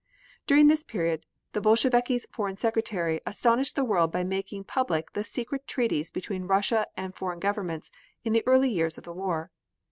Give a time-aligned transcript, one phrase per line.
[0.47, 5.67] During this period the Bolsheviki's Foreign Secretary astonished the world by making public the secret
[5.67, 7.91] treaties between Russia and foreign governments
[8.23, 9.51] in the early years of the war.